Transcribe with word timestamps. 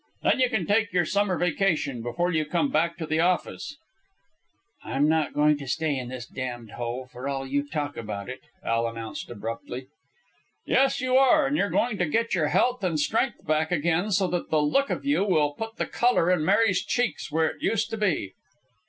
Then 0.23 0.39
you 0.39 0.49
can 0.49 0.65
take 0.65 0.91
your 0.93 1.05
summer 1.05 1.37
vacation 1.37 2.01
before 2.01 2.31
you 2.31 2.43
come 2.43 2.71
back 2.71 2.97
to 2.97 3.05
the 3.05 3.19
office." 3.19 3.77
"I'm 4.83 5.07
not 5.07 5.31
going 5.35 5.59
to 5.59 5.67
stay 5.67 5.95
in 5.95 6.09
this 6.09 6.25
damned 6.25 6.71
hole, 6.71 7.05
for 7.11 7.27
all 7.27 7.45
you 7.45 7.67
talk 7.69 7.97
about 7.97 8.27
it," 8.27 8.39
Al 8.65 8.87
announced 8.87 9.29
abruptly. 9.29 9.89
"Yes 10.65 11.01
you 11.01 11.17
are, 11.17 11.45
and 11.45 11.55
you're 11.55 11.69
going 11.69 11.99
to 11.99 12.07
get 12.07 12.33
your 12.33 12.47
health 12.47 12.83
and 12.83 12.99
strength 12.99 13.45
back 13.45 13.71
again, 13.71 14.09
so 14.09 14.25
that 14.29 14.49
the 14.49 14.59
look 14.63 14.89
of 14.89 15.05
you 15.05 15.23
will 15.23 15.53
put 15.53 15.75
the 15.75 15.85
colour 15.85 16.31
in 16.31 16.43
Mary's 16.43 16.83
cheeks 16.83 17.31
where 17.31 17.45
it 17.45 17.61
used 17.61 17.91
to 17.91 17.97
be." 17.97 18.33